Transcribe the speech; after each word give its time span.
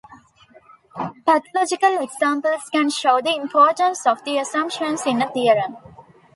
Pathological 1.27 1.99
examples 2.01 2.63
can 2.71 2.89
show 2.89 3.21
the 3.21 3.35
importance 3.35 4.07
of 4.07 4.23
the 4.23 4.39
assumptions 4.39 5.05
in 5.05 5.21
a 5.21 5.29
theorem. 5.31 5.77